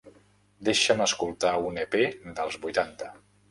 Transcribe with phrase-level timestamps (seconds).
[0.69, 1.99] Deixa'm escoltar un EP
[2.41, 3.15] dels vuitanta.